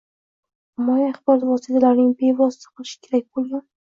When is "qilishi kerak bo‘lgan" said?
2.79-3.63